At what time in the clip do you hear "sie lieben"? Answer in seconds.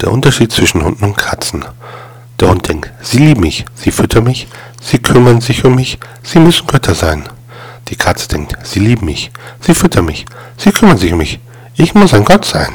3.02-3.42, 8.62-9.04